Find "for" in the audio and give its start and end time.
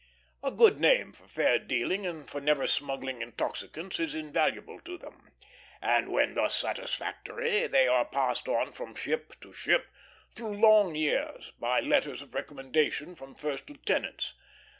1.13-1.27, 2.27-2.41